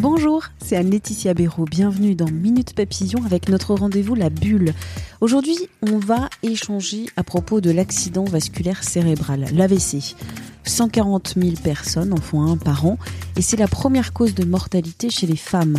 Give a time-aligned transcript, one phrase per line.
[0.00, 1.66] Bonjour, c'est Anne-Laetitia Béraud.
[1.66, 4.72] Bienvenue dans Minute Papillon avec notre rendez-vous La Bulle.
[5.20, 10.16] Aujourd'hui, on va échanger à propos de l'accident vasculaire cérébral, l'AVC.
[10.64, 12.96] 140 000 personnes en font un par an
[13.36, 15.76] et c'est la première cause de mortalité chez les femmes.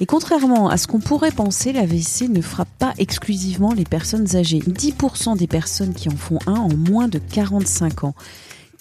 [0.00, 4.60] Et contrairement à ce qu'on pourrait penser, l'AVC ne frappe pas exclusivement les personnes âgées.
[4.60, 8.14] 10% des personnes qui en font un en moins de 45 ans.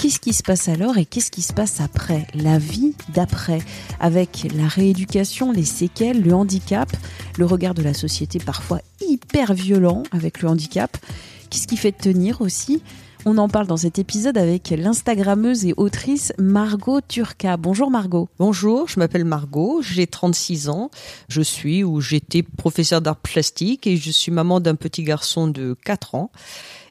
[0.04, 3.59] Qu'est-ce qui se passe alors et qu'est-ce qui se passe après La vie d'après,
[4.02, 6.91] avec la rééducation, les séquelles, le handicap,
[7.38, 10.97] le regard de la société parfois hyper violent avec le handicap.
[11.49, 12.84] Qu'est-ce qui fait tenir aussi
[13.26, 17.58] on en parle dans cet épisode avec l'Instagrammeuse et autrice Margot Turca.
[17.58, 18.30] Bonjour Margot.
[18.40, 20.91] Bonjour, je m'appelle Margot, j'ai 36 ans.
[21.30, 25.76] Je suis ou j'étais professeur d'art plastique et je suis maman d'un petit garçon de
[25.86, 26.31] 4 ans.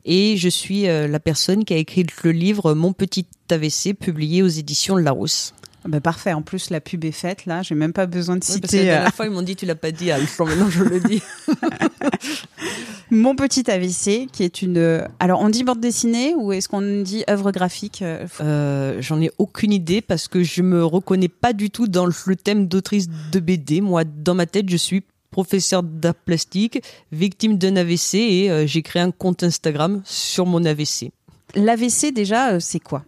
[0.04, 4.42] Et je suis euh, la personne qui a écrit le livre Mon petit AVC publié
[4.42, 5.52] aux éditions Larousse.
[5.84, 6.32] Ah bah parfait.
[6.32, 7.46] En plus, la pub est faite.
[7.46, 8.60] Là, j'ai même pas besoin de citer.
[8.60, 10.12] parce que la dernière euh, fois, ils m'ont dit tu l'as pas dit.
[10.12, 11.22] Alors maintenant, je le dis.
[13.10, 15.06] Mon petit AVC, qui est une.
[15.18, 19.30] Alors, on dit bande dessinée ou est-ce qu'on dit œuvre graphique euh, euh, J'en ai
[19.38, 23.40] aucune idée parce que je me reconnais pas du tout dans le thème d'autrice de
[23.40, 23.80] BD.
[23.80, 29.02] Moi, dans ma tête, je suis professeur d'art plastique, victime d'un AVC et j'ai créé
[29.02, 31.10] un compte Instagram sur mon AVC.
[31.54, 33.02] L'AVC, déjà, c'est quoi?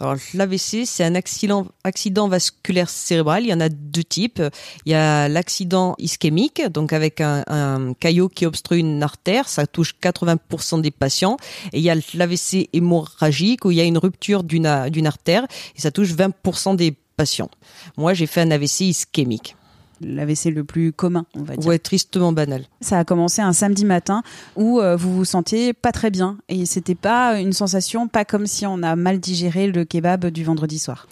[0.00, 3.44] Alors l'AVC, c'est un accident, accident vasculaire cérébral.
[3.44, 4.40] Il y en a deux types.
[4.86, 9.66] Il y a l'accident ischémique, donc avec un, un, caillot qui obstrue une artère, ça
[9.66, 11.36] touche 80% des patients.
[11.72, 15.44] Et il y a l'AVC hémorragique où il y a une rupture d'une d'une artère
[15.76, 17.50] et ça touche 20% des patients.
[17.96, 19.56] Moi, j'ai fait un AVC ischémique
[20.00, 21.68] l'AVC le plus commun, on va dire.
[21.68, 22.64] Ouais, tristement banal.
[22.80, 24.22] Ça a commencé un samedi matin
[24.56, 28.46] où euh, vous vous sentiez pas très bien et c'était pas une sensation pas comme
[28.46, 31.06] si on a mal digéré le kebab du vendredi soir.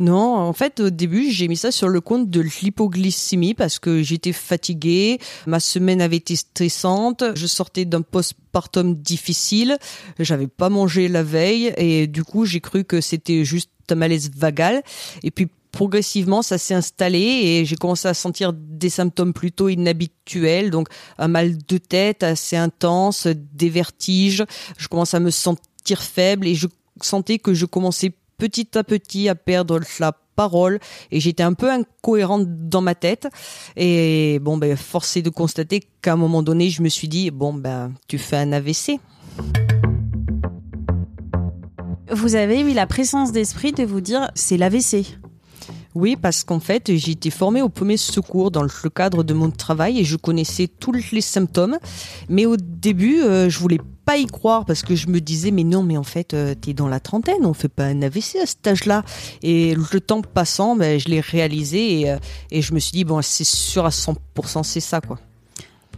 [0.00, 4.02] Non, en fait, au début, j'ai mis ça sur le compte de l'hypoglycémie parce que
[4.02, 9.76] j'étais fatiguée, ma semaine avait été stressante, je sortais d'un postpartum difficile,
[10.18, 14.30] j'avais pas mangé la veille et du coup, j'ai cru que c'était juste un malaise
[14.34, 14.82] vagal.
[15.22, 20.70] Et puis progressivement, ça s'est installé et j'ai commencé à sentir des symptômes plutôt inhabituels,
[20.70, 20.88] donc
[21.18, 24.44] un mal de tête assez intense, des vertiges.
[24.78, 26.66] Je commence à me sentir faible et je
[27.02, 30.80] sentais que je commençais petit à petit à perdre la parole
[31.10, 33.28] et j'étais un peu incohérente dans ma tête
[33.76, 37.52] et bon ben forcé de constater qu'à un moment donné je me suis dit bon
[37.52, 38.98] ben tu fais un AVC.
[42.12, 45.18] Vous avez eu la présence d'esprit de vous dire c'est l'AVC.
[45.94, 49.50] Oui, parce qu'en fait, j'ai été formée au premier secours dans le cadre de mon
[49.50, 51.78] travail et je connaissais tous les symptômes.
[52.28, 55.62] Mais au début, euh, je voulais pas y croire parce que je me disais mais
[55.62, 58.36] non mais en fait euh, tu es dans la trentaine on fait pas un AVC
[58.42, 59.04] à cet âge-là
[59.42, 62.18] et le temps passant ben, je l'ai réalisé et, euh,
[62.50, 65.18] et je me suis dit bon c'est sûr à 100% c'est ça quoi.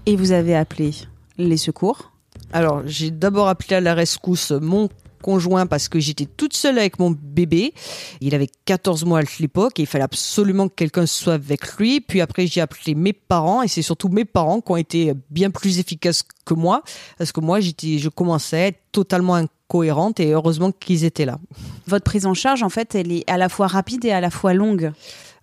[0.05, 0.91] Et vous avez appelé
[1.39, 2.13] les secours?
[2.53, 4.89] Alors, j'ai d'abord appelé à la rescousse mon
[5.23, 7.73] conjoint parce que j'étais toute seule avec mon bébé.
[8.21, 12.01] Il avait 14 mois à l'époque et il fallait absolument que quelqu'un soit avec lui.
[12.01, 15.51] Puis après, j'ai appelé mes parents et c'est surtout mes parents qui ont été bien
[15.51, 16.83] plus efficaces que moi
[17.17, 21.39] parce que moi, j'étais, je commençais à être totalement incohérente et heureusement qu'ils étaient là.
[21.87, 24.31] Votre prise en charge, en fait, elle est à la fois rapide et à la
[24.31, 24.93] fois longue.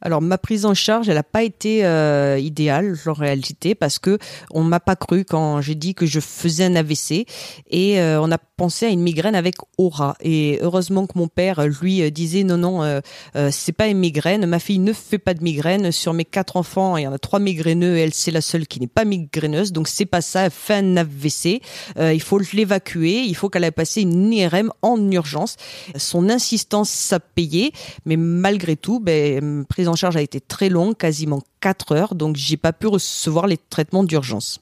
[0.01, 4.17] Alors ma prise en charge, elle n'a pas été euh, idéale en réalité parce que
[4.51, 7.25] on m'a pas cru quand j'ai dit que je faisais un AVC
[7.69, 10.15] et euh, on a pensé à une migraine avec aura.
[10.21, 13.01] Et heureusement que mon père lui disait non non euh,
[13.35, 15.91] euh, c'est pas une migraine, ma fille ne fait pas de migraine.
[15.91, 18.67] Sur mes quatre enfants, il y en a trois migraineux et elle c'est la seule
[18.67, 20.45] qui n'est pas migraineuse donc c'est pas ça.
[20.45, 21.61] Elle fait un AVC,
[21.97, 25.55] il faut l'évacuer, il faut qu'elle ait passé une IRM en urgence.
[25.95, 27.71] Son insistance ça payé,
[28.05, 32.57] mais malgré tout, ben, en charge a été très longue, quasiment 4 heures, donc j'ai
[32.57, 34.61] pas pu recevoir les traitements d'urgence.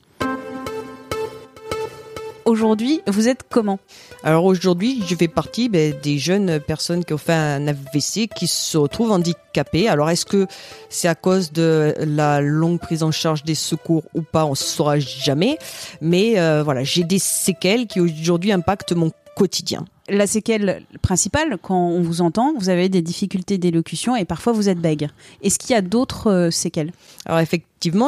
[2.48, 3.78] Aujourd'hui, vous êtes comment?
[4.24, 8.48] Alors aujourd'hui, je fais partie ben, des jeunes personnes qui ont fait un AVC qui
[8.48, 9.90] se retrouvent handicapées.
[9.90, 10.48] Alors est-ce que
[10.88, 14.56] c'est à cause de la longue prise en charge des secours ou pas On ne
[14.56, 15.58] saura jamais.
[16.00, 21.90] Mais euh, voilà, j'ai des séquelles qui aujourd'hui impactent mon quotidien la séquelle principale, quand
[21.90, 25.10] on vous entend, vous avez des difficultés d'élocution et parfois vous êtes bègue.
[25.44, 26.92] Est-ce qu'il y a d'autres euh, séquelles?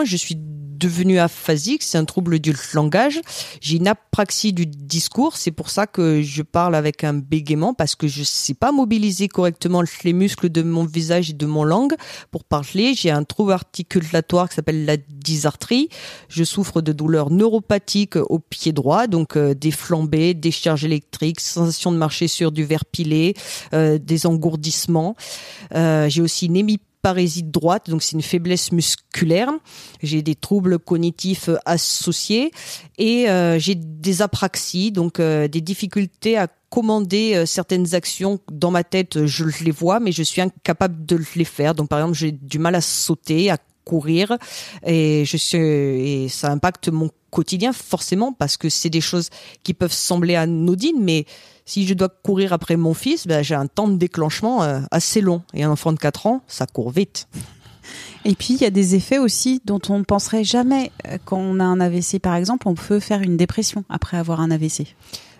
[0.03, 0.35] Je suis
[0.79, 3.19] devenu aphasique, c'est un trouble du langage.
[3.61, 7.95] J'ai une apraxie du discours, c'est pour ça que je parle avec un bégaiement parce
[7.95, 11.93] que je sais pas mobiliser correctement les muscles de mon visage et de mon langue
[12.31, 12.93] pour parler.
[12.95, 15.89] J'ai un trouble articulatoire qui s'appelle la dysarthrie.
[16.29, 21.41] Je souffre de douleurs neuropathiques au pied droit, donc euh, des flambées, des charges électriques,
[21.41, 23.33] sensation de marcher sur du verre pilé,
[23.73, 25.15] euh, des engourdissements.
[25.75, 26.55] Euh, j'ai aussi une
[27.01, 29.51] parésie droite, donc c'est une faiblesse musculaire.
[30.03, 32.51] J'ai des troubles cognitifs associés
[32.97, 38.71] et euh, j'ai des apraxies, donc euh, des difficultés à commander euh, certaines actions dans
[38.71, 41.73] ma tête, je les vois, mais je suis incapable de les faire.
[41.75, 43.57] Donc par exemple, j'ai du mal à sauter, à
[43.89, 44.37] courir,
[44.85, 49.29] et je suis et ça impacte mon quotidien forcément parce que c'est des choses
[49.63, 51.25] qui peuvent sembler anodines, mais
[51.65, 55.41] si je dois courir après mon fils, ben, j'ai un temps de déclenchement assez long.
[55.53, 57.27] Et un enfant de 4 ans, ça court vite.
[58.25, 60.91] Et puis il y a des effets aussi dont on ne penserait jamais
[61.25, 64.51] quand on a un AVC par exemple, on peut faire une dépression après avoir un
[64.51, 64.95] AVC.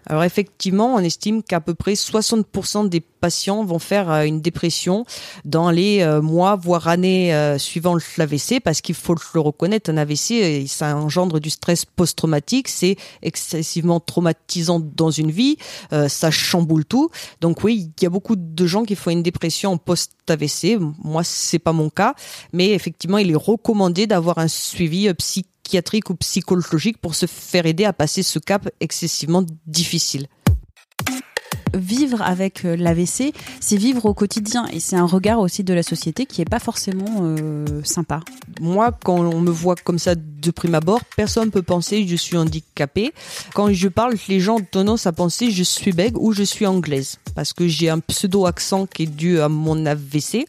[0.07, 5.06] Alors effectivement, on estime qu'à peu près 60% des patients vont faire euh, une dépression
[5.46, 9.98] dans les euh, mois, voire années euh, suivant l'AVC, parce qu'il faut le reconnaître, un
[9.98, 15.57] AVC, ça engendre du stress post-traumatique, c'est excessivement traumatisant dans une vie,
[16.07, 17.10] ça chamboule tout.
[17.42, 20.80] Donc oui, il y a beaucoup de gens qui font une dépression post-AVC.
[21.04, 22.16] Moi, c'est pas mon cas,
[22.54, 27.68] mais effectivement, il est recommandé d'avoir un suivi psychiatrique psychiatrique ou psychologique pour se faire
[27.68, 30.25] aider à passer ce cap excessivement difficile
[31.75, 35.83] vivre avec euh, l'AVC, c'est vivre au quotidien et c'est un regard aussi de la
[35.83, 38.21] société qui est pas forcément euh, sympa.
[38.60, 42.16] Moi, quand on me voit comme ça de prime abord, personne peut penser que je
[42.16, 43.13] suis handicapée.
[43.54, 46.42] Quand je parle, les gens ont tendance à penser que je suis bègue ou je
[46.42, 50.48] suis anglaise parce que j'ai un pseudo accent qui est dû à mon AVC.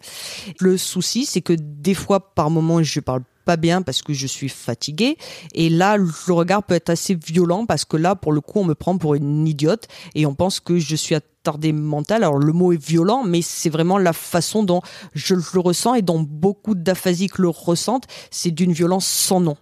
[0.58, 4.28] Le souci, c'est que des fois, par moment, je parle pas bien parce que je
[4.28, 5.16] suis fatiguée.
[5.54, 8.64] Et là, le regard peut être assez violent parce que là, pour le coup, on
[8.64, 12.22] me prend pour une idiote et on pense que je suis attardée mentale.
[12.22, 14.82] Alors le mot est violent, mais c'est vraiment la façon dont
[15.14, 18.06] je le ressens et dont beaucoup d'aphasiques le ressentent.
[18.30, 19.56] C'est d'une violence sans nom.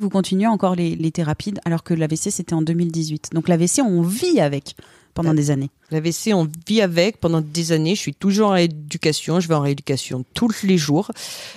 [0.00, 3.30] Vous continuez encore les, les thérapies alors que l'AVC c'était en 2018.
[3.32, 4.76] Donc l'AVC on vit avec
[5.16, 5.70] pendant des années.
[5.90, 7.94] L'AVC, on vit avec pendant des années.
[7.94, 9.40] Je suis toujours en rééducation.
[9.40, 11.10] Je vais en rééducation tous les jours.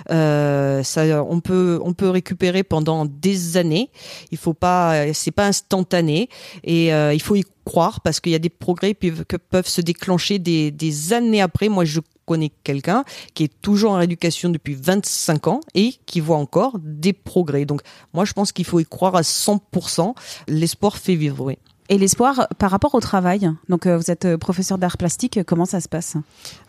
[0.10, 3.90] Euh, ça, on peut, on peut récupérer pendant des années.
[4.32, 6.30] Il faut pas, c'est pas instantané
[6.64, 9.12] et euh, il faut y croire parce qu'il y a des progrès qui
[9.50, 11.70] peuvent se déclencher des, des années après.
[11.70, 13.04] Moi, je connais quelqu'un
[13.34, 17.66] qui est toujours en rééducation depuis 25 ans et qui voit encore des progrès.
[17.66, 17.82] Donc,
[18.14, 20.14] moi, je pense qu'il faut y croire à 100%.
[20.48, 21.58] L'espoir fait vivre, oui.
[21.92, 23.50] Et l'espoir par rapport au travail.
[23.68, 26.18] Donc euh, vous êtes euh, professeur d'art plastique, comment ça se passe?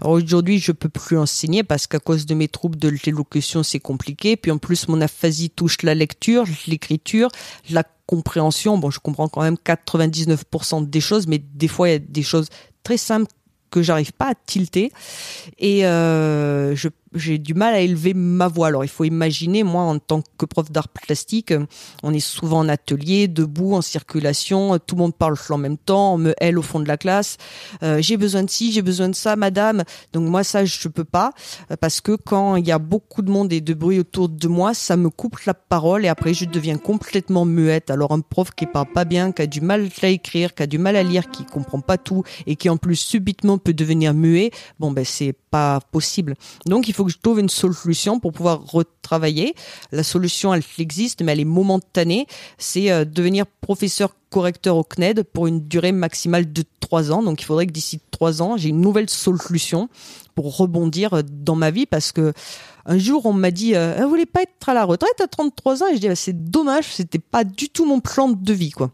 [0.03, 4.39] Aujourd'hui, je peux plus enseigner parce qu'à cause de mes troubles de l'élocution, c'est compliqué.
[4.39, 7.29] Puis en plus, mon aphasie touche la lecture, l'écriture,
[7.69, 8.79] la compréhension.
[8.79, 12.23] Bon, je comprends quand même 99% des choses, mais des fois, il y a des
[12.23, 12.49] choses
[12.83, 13.31] très simples
[13.71, 14.93] que j'arrive pas à tilter.
[15.59, 18.69] Et euh, je j'ai du mal à élever ma voix.
[18.69, 21.53] Alors il faut imaginer, moi en tant que prof d'art plastique,
[22.03, 26.15] on est souvent en atelier, debout, en circulation, tout le monde parle en même temps,
[26.15, 27.37] on me hèle au fond de la classe.
[27.83, 29.85] Euh, j'ai besoin de ci, j'ai besoin de ça, madame.
[30.13, 31.33] Donc moi ça je peux pas
[31.81, 34.75] parce que quand il y a beaucoup de monde et de bruit autour de moi,
[34.75, 37.91] ça me coupe la parole et après je deviens complètement muette.
[37.91, 40.67] Alors un prof qui parle pas bien, qui a du mal à écrire, qui a
[40.67, 44.15] du mal à lire, qui comprend pas tout et qui en plus subitement peut devenir
[44.15, 46.35] muet, bon ben c'est pas possible.
[46.67, 49.55] Donc il faut que je trouve une solution pour pouvoir retravailler.
[49.93, 52.27] La solution, elle existe, mais elle est momentanée.
[52.59, 57.23] C'est euh, devenir professeur correcteur au CNED pour une durée maximale de trois ans.
[57.23, 59.89] Donc il faudrait que d'ici trois ans, j'ai une nouvelle solution
[60.35, 62.33] pour rebondir euh, dans ma vie parce que
[62.87, 65.83] un jour on m'a dit euh, vous voulez pas être à la retraite à 33
[65.83, 65.87] ans?
[65.89, 68.91] Et je dis bah, c'est dommage, c'était pas du tout mon plan de vie quoi.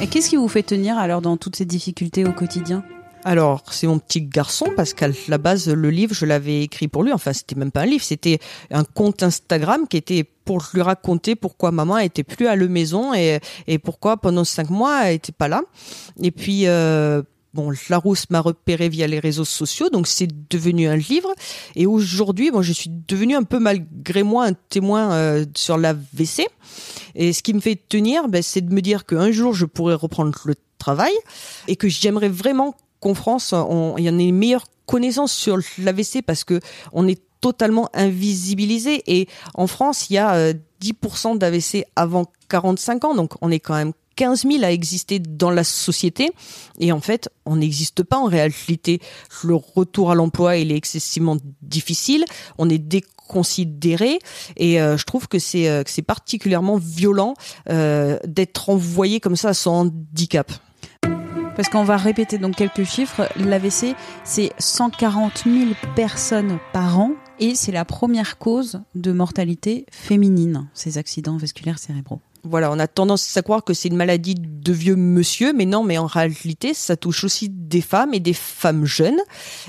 [0.00, 2.84] Et qu'est-ce qui vous fait tenir alors dans toutes ces difficultés au quotidien?
[3.24, 7.02] Alors, c'est mon petit garçon parce qu'à la base, le livre, je l'avais écrit pour
[7.02, 7.12] lui.
[7.12, 8.38] Enfin, c'était même pas un livre, c'était
[8.70, 13.14] un compte Instagram qui était pour lui raconter pourquoi maman était plus à la maison
[13.14, 15.62] et, et pourquoi pendant cinq mois elle était pas là.
[16.22, 17.22] Et puis, euh,
[17.52, 21.32] bon, Larousse m'a repéré via les réseaux sociaux, donc c'est devenu un livre.
[21.76, 25.92] Et aujourd'hui, bon, je suis devenue un peu malgré moi un témoin euh, sur la
[25.92, 26.46] WC.
[27.14, 29.94] Et ce qui me fait tenir, ben, c'est de me dire qu'un jour je pourrais
[29.94, 31.12] reprendre le travail
[31.68, 33.54] et que j'aimerais vraiment qu'en France,
[33.98, 36.60] il y en ait une meilleure connaissance sur l'AVC parce que
[36.92, 39.02] on est totalement invisibilisé.
[39.06, 40.54] Et en France, il y a 10%
[41.34, 45.50] euh, d'AVC avant 45 ans, donc on est quand même 15 000 à exister dans
[45.50, 46.32] la société.
[46.78, 49.00] Et en fait, on n'existe pas en réalité.
[49.44, 52.24] Le retour à l'emploi, il est excessivement difficile.
[52.58, 54.18] On est déconsidéré.
[54.56, 57.34] Et euh, je trouve que c'est euh, particulièrement violent
[57.66, 60.52] d'être envoyé comme ça à son handicap.
[61.56, 63.28] Parce qu'on va répéter donc quelques chiffres.
[63.36, 70.68] L'AVC, c'est 140 000 personnes par an et c'est la première cause de mortalité féminine,
[70.74, 72.20] ces accidents vasculaires cérébraux.
[72.42, 75.82] Voilà, on a tendance à croire que c'est une maladie de vieux monsieur, mais non,
[75.84, 79.18] mais en réalité, ça touche aussi des femmes et des femmes jeunes.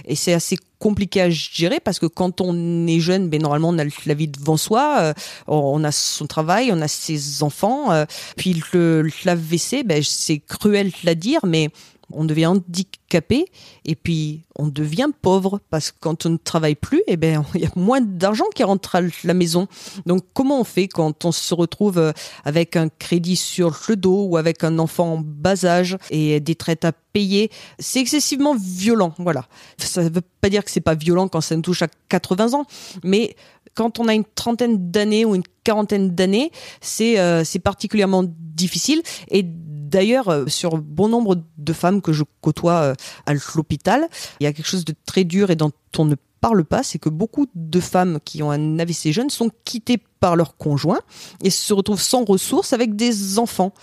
[0.06, 3.78] Et c'est assez compliqué à gérer parce que quand on est jeune, ben normalement on
[3.78, 5.13] a la vie devant soi, euh,
[5.48, 10.88] on a son travail, on a ses enfants, euh, puis le l'AVC, ben c'est cruel
[10.88, 11.70] de la dire, mais
[12.13, 13.46] on devient handicapé
[13.86, 17.62] et puis on devient pauvre parce que quand on ne travaille plus, eh ben il
[17.62, 19.68] y a moins d'argent qui rentre à la maison.
[20.06, 22.12] Donc comment on fait quand on se retrouve euh,
[22.46, 26.56] avec un crédit sur le dos ou avec un enfant en bas âge et des
[26.56, 27.51] traites à payer?
[27.80, 29.48] C'est excessivement violent, voilà.
[29.77, 32.53] Ça ne veut pas dire que c'est pas violent quand ça nous touche à 80
[32.53, 32.65] ans,
[33.03, 33.36] mais
[33.74, 36.51] quand on a une trentaine d'années ou une quarantaine d'années,
[36.82, 39.46] c'est euh, particulièrement difficile et
[39.92, 42.94] D'ailleurs, euh, sur bon nombre de femmes que je côtoie euh,
[43.26, 44.08] à l'hôpital,
[44.40, 46.98] il y a quelque chose de très dur et dont on ne parle pas, c'est
[46.98, 51.02] que beaucoup de femmes qui ont un AVC jeune sont quittées par leur conjoint
[51.44, 53.74] et se retrouvent sans ressources avec des enfants.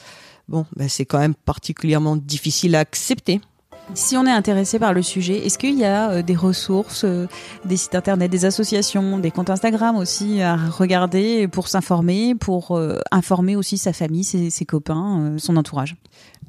[0.48, 3.42] Bon, ben c'est quand même particulièrement difficile à accepter.
[3.94, 7.26] Si on est intéressé par le sujet, est-ce qu'il y a euh, des ressources, euh,
[7.64, 13.00] des sites internet, des associations, des comptes Instagram aussi à regarder pour s'informer, pour euh,
[13.10, 15.96] informer aussi sa famille, ses, copains, son entourage?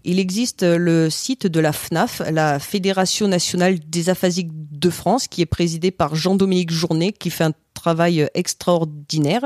[0.04, 5.42] Il existe le site de la FNAF, la Fédération nationale des aphasiques de France, qui
[5.42, 9.46] est présidée par Jean-Dominique Journet, qui fait un travail extraordinaire.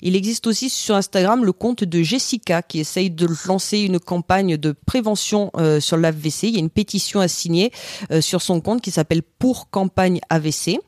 [0.00, 4.56] Il existe aussi sur Instagram le compte de Jessica qui essaye de lancer une campagne
[4.56, 6.44] de prévention euh, sur l'AVC.
[6.44, 7.70] Il y a une pétition à signer
[8.10, 10.78] euh, sur son compte qui s'appelle Pour campagne AVC.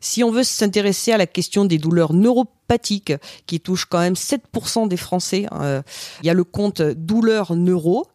[0.00, 3.14] Si on veut s'intéresser à la question des douleurs neuropathiques
[3.46, 5.82] qui touchent quand même 7% des Français, euh,
[6.22, 8.06] il y a le compte Douleurs Neuro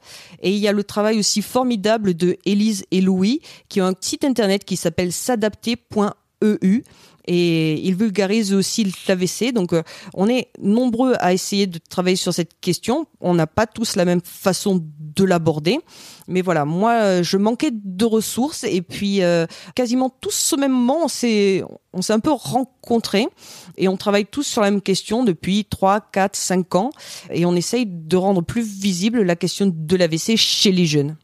[0.41, 3.93] et il y a le travail aussi formidable de Élise et Louis qui ont un
[3.99, 6.83] site internet qui s'appelle s'adapter.eu
[7.31, 9.53] et il vulgarise aussi l'AVC.
[9.53, 9.83] Donc, euh,
[10.15, 13.05] on est nombreux à essayer de travailler sur cette question.
[13.21, 15.79] On n'a pas tous la même façon de l'aborder.
[16.27, 19.45] Mais voilà, moi, euh, je manquais de ressources et puis euh,
[19.75, 23.27] quasiment tous ce même moment, on s'est, on s'est un peu rencontrés
[23.77, 26.89] et on travaille tous sur la même question depuis 3, 4, 5 ans
[27.31, 31.15] et on essaye de rendre plus visible la question de l'AVC chez les jeunes.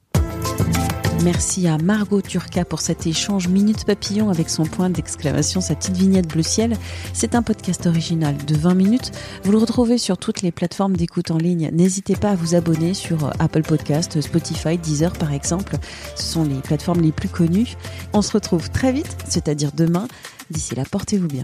[1.24, 5.98] Merci à Margot Turca pour cet échange Minute Papillon avec son point d'exclamation, sa petite
[5.98, 6.78] vignette bleu ciel.
[7.14, 9.12] C'est un podcast original de 20 minutes.
[9.44, 11.70] Vous le retrouvez sur toutes les plateformes d'écoute en ligne.
[11.74, 15.78] N'hésitez pas à vous abonner sur Apple Podcast, Spotify, Deezer par exemple.
[16.16, 17.76] Ce sont les plateformes les plus connues.
[18.14, 20.08] On se retrouve très vite, c'est-à-dire demain.
[20.52, 21.44] D'ici là, portez-vous bien.